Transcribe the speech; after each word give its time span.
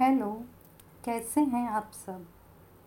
Hello, 0.00 0.42
कैसे 1.04 1.40
हैं 1.40 1.68
आप 1.68 1.90
सब? 2.06 2.26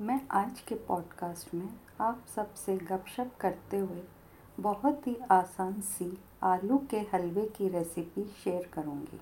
मैं 0.00 0.28
आज 0.30 0.60
के 0.60 0.74
पॉडकास्ट 0.74 1.54
में 1.54 1.68
आप 2.00 2.24
सबसे 2.36 2.76
गपशप 2.76 3.30
करते 3.40 3.78
हुए 3.78 4.02
बहुत 4.60 5.06
ही 5.06 5.16
आसान 5.30 5.80
सी 5.80 6.18
आलू 6.42 6.78
के 6.90 7.00
हलवे 7.00 7.46
की 7.46 7.68
रेसिपी 7.68 8.24
शेयर 8.44 8.70
करूँगी। 8.72 9.20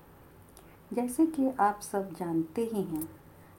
जैसे 0.93 1.25
कि 1.25 1.49
आप 1.59 1.79
सब 1.79 2.13
जानते 2.13 2.61
ही 2.65 2.83
हैं, 2.83 3.09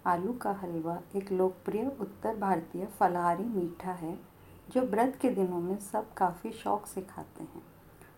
आलू 0.07 0.32
का 0.32 0.52
हलवा 0.52 1.00
एक 1.16 1.32
लोकप्रिय 1.32 1.96
उत्तर 2.00 2.36
भारतीय 2.36 2.86
फलाहारी 2.86 3.45
मीठा 3.45 3.93
है, 3.93 4.18
जो 4.70 4.80
व्रत 4.80 5.18
के 5.22 5.30
दिनों 5.30 5.61
में 5.61 5.79
सब 5.79 6.14
काफ़ी 6.14 6.52
शौक 6.52 6.86
से 6.86 7.02
खाते 7.02 7.45
हैं। 7.45 7.62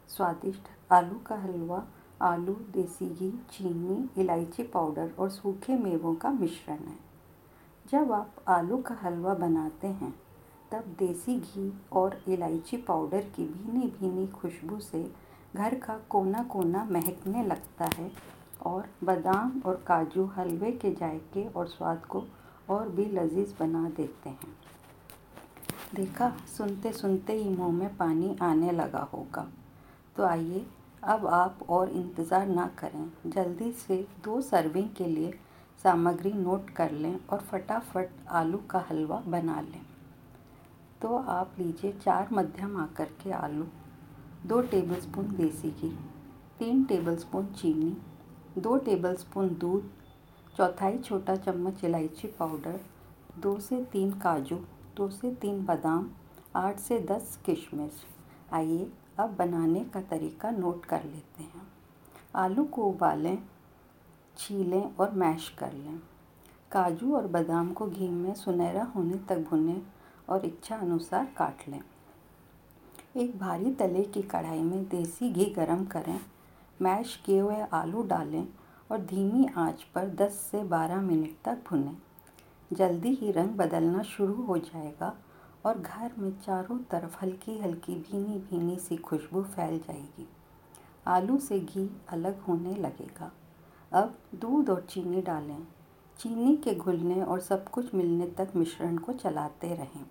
स्वादिष्ट 0.09 0.63
आलू 0.93 1.19
का 1.19 1.37
हलवा 1.37 1.87
आलू, 2.23 2.53
देसी 2.53 3.09
घी, 3.09 3.31
चीनी, 3.31 4.21
इलायची 4.21 4.63
पाउडर 4.63 5.11
और 5.19 5.29
सूखे 5.31 5.77
मेवों 5.77 6.15
का 6.15 6.31
मिश्रण 6.31 6.79
है। 6.79 6.97
जब 7.91 8.13
आप 8.13 8.45
आलू 8.49 8.77
का 8.77 8.95
हलवा 8.95 9.35
बनाते 9.35 9.87
हैं, 9.87 10.15
तब 10.73 10.85
देसी 10.99 11.39
घी 11.41 11.73
और 11.93 12.21
इलायची 12.29 12.77
पाउडर 12.77 13.21
की 13.37 13.45
भीनी 13.45 13.87
भीनी 14.01 14.27
खुशबू 14.27 14.79
से 14.81 15.11
घर 15.57 15.75
का 15.75 15.99
कोना 16.09 16.43
कोना 16.43 16.85
महकने 16.85 17.45
लगता 17.47 17.89
है 17.95 18.11
और 18.67 18.89
बादाम 19.05 19.63
और 19.67 19.85
काजू 19.87 20.25
हलवे 20.27 20.73
के 20.73 20.93
जायके 20.93 21.49
और 21.49 21.67
स्वाद 21.67 22.07
को 22.07 22.25
और 22.71 22.89
भी 22.89 23.05
लजीज 23.05 23.55
बना 23.61 23.89
देते 23.89 24.29
हैं। 24.29 24.57
देखा 25.95 26.33
सुनते 26.57 26.93
सुनते 26.93 27.33
ही 27.33 27.49
मुँह 27.51 27.73
में 27.73 27.97
पानी 27.97 28.37
आने 28.43 28.73
लगा 28.73 29.03
होगा। 29.13 29.47
तो 30.17 30.23
आइए 30.23 30.67
अब 31.03 31.27
आप 31.27 31.59
और 31.71 31.91
इंतज़ार 31.91 32.47
ना 32.47 32.67
करें। 32.79 33.31
जल्दी 33.31 33.71
से 33.73 33.97
दो 34.25 34.41
सर्विंग 34.41 34.89
के 34.97 35.07
लिए 35.07 35.33
सामग्री 35.81 36.33
नोट 36.33 36.71
कर 36.71 36.91
लें 36.93 37.19
और 37.31 37.41
फटाफट 37.43 38.11
आलू 38.29 38.59
का 38.71 38.85
हलवा 38.89 39.23
बना 39.27 39.61
लें। 39.61 39.81
तो 41.03 41.17
आप 41.17 41.55
लीजिए 41.59 41.93
चार 41.95 42.29
मध्यम 42.33 42.77
आकर 42.77 43.09
के 43.23 43.33
आलू, 43.33 43.67
दो 44.47 44.61
टेबलस्पून 44.63 45.35
देसी 45.37 45.71
घी, 45.71 45.91
तीन 46.59 46.85
टेबलस्पून 46.85 47.47
चीनी, 47.53 47.97
दो 48.59 48.77
टेबलस्पून 48.77 49.49
दूध, 49.55 49.91
चौथाई 50.57 50.99
छोटा 50.99 51.37
चम्मच 51.37 51.85
इलायची 51.85 52.29
पाउडर, 52.29 52.81
दो 53.39 53.59
से 53.61 53.83
तीन 53.85 54.13
काजू, 54.21 54.57
दो 54.97 55.09
से 55.11 55.35
तीन 55.35 55.65
बादाम, 55.67 56.09
आठ 56.57 56.79
से 56.79 56.99
दस 57.01 57.39
किशमिश। 57.47 58.05
आइए 58.53 58.91
अब 59.19 59.37
बनाने 59.37 59.81
का 59.85 60.01
तरीका 60.01 60.51
नोट 60.51 60.85
कर 60.85 61.05
लेते 61.05 61.43
हैं। 61.43 61.67
आलू 62.35 62.65
को 62.65 62.83
उबालें, 62.83 63.39
छीलें 64.37 64.97
और 64.97 65.13
मैश 65.13 65.49
कर 65.59 65.73
लें। 65.73 65.99
काजू 66.73 67.17
और 67.17 67.27
बादाम 67.27 67.73
को 67.73 67.87
घी 67.87 68.09
में 68.09 68.35
सुनहरा 68.35 68.85
होने 68.85 69.19
तक 69.29 69.39
भुनें 69.39 69.83
और 70.29 70.45
इच्छा 70.45 70.77
अनुसार 70.77 71.29
काट 71.37 71.69
लें। 71.69 71.81
एक 73.17 73.39
भारी 73.39 73.75
तले 73.75 74.03
की 74.03 74.23
कढ़ाई 74.23 74.61
में 74.61 74.89
देसी 74.89 75.33
घी 75.33 75.45
गरम 75.45 75.85
करें, 75.85 76.21
मैश 76.83 77.23
किए 77.27 77.41
हुए 77.41 77.61
आलू 77.73 78.03
डालें 78.03 78.49
और 78.91 78.99
धीमी 78.99 79.49
आँच 79.57 79.83
पर 79.83 80.09
10 80.09 80.33
से 80.53 80.63
12 80.65 81.01
मिनट 81.01 81.37
तक 81.45 81.65
भुनें। 81.71 81.97
जल्दी 82.73 83.15
ही 83.15 83.33
रंग 83.33 83.51
बदलना 83.51 84.03
शुरू 84.03 84.43
हो 84.43 84.59
जाएगा 84.59 85.17
और 85.65 85.79
घर 85.79 86.13
में 86.19 86.41
चारों 86.41 86.79
तरफ़ 86.79 87.19
हल्की 87.23 87.59
हल्की 87.59 87.95
भीनी 87.95 88.39
भीनी 88.39 88.77
सी 88.77 88.97
खुशबू 88.97 89.43
फैल 89.43 89.79
जाएगी। 89.79 90.29
आलू 91.07 91.39
से 91.39 91.61
घी 91.61 92.01
अलग 92.09 92.41
होने 92.41 92.75
लगेगा। 92.75 93.33
अब 93.93 94.19
दूध 94.35 94.71
और 94.71 94.81
चीनी 94.81 95.23
डालें। 95.23 95.67
चीनी 96.19 96.57
के 96.57 96.75
घुलने 96.75 97.23
और 97.23 97.41
सब 97.41 97.69
कुछ 97.69 97.95
मिलने 97.95 98.27
तक 98.27 98.49
मिश्रण 98.57 98.99
को 98.99 99.13
चलाते 99.13 99.75
रहें। 99.75 100.07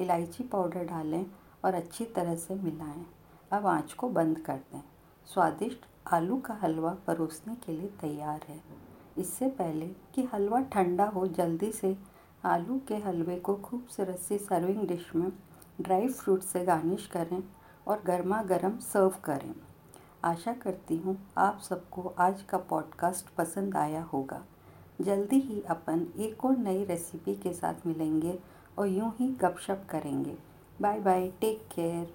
इलायची 0.00 0.44
पाउडर 0.44 0.84
डालें 0.84 1.26
और 1.64 1.74
अच्छी 1.74 2.04
तरह 2.04 2.36
से 2.36 2.54
मिलाएँ। 2.54 3.06
अब 3.52 3.66
आँच 3.66 3.92
को 3.92 4.08
बंद 4.08 4.38
कर 4.38 4.56
दें। 4.56 4.82
स्वादिष्ट 5.26 5.78
आलू 6.12 6.36
का 6.36 6.54
हलवा 6.54 6.96
परोसने 7.06 7.54
के 7.54 7.72
लिए 7.72 7.88
तैयार 8.00 8.40
है। 8.48 8.60
इससे 9.18 9.48
पहले 9.48 9.86
कि 9.88 10.24
हलवा 10.24 10.60
ठंडा 10.60 11.04
हो, 11.04 11.26
जल्दी 11.26 11.72
से 11.72 11.98
आलू 12.44 12.80
के 12.88 12.96
हलवे 12.96 13.36
को 13.36 13.54
खूबसूरत 13.54 14.18
सी 14.18 14.38
सर्विंग 14.38 14.86
डिश 14.88 15.10
में 15.16 15.32
ड्राई 15.80 16.08
फ्रूट 16.08 16.40
से 16.40 16.64
गार्निश 16.64 17.06
करें 17.06 17.42
और 17.86 18.02
गर्मा 18.06 18.42
गर्म 18.42 18.78
सर्व 18.78 19.14
करें। 19.24 19.54
आशा 20.24 20.52
करती 20.52 20.96
हूँ 20.96 21.16
आप 21.38 21.60
सबको 21.60 22.14
आज 22.18 22.42
का 22.42 22.58
पॉडकास्ट 22.58 23.28
पसंद 23.28 23.76
आया 23.76 24.02
होगा। 24.02 24.42
जल्दी 25.00 25.38
ही 25.40 25.62
अपन 25.62 26.06
एक 26.18 26.44
और 26.44 26.56
नई 26.56 26.84
रेसिपी 26.84 27.34
के 27.34 27.52
साथ 27.52 27.86
मिलेंगे 27.86 28.38
और 28.78 28.88
यूँ 28.88 29.12
ही 29.18 29.28
गपशप 29.28 29.86
करेंगे। 29.90 30.36
Bye 30.80 31.00
bye 31.00 31.28
take 31.40 31.66
care 31.74 32.12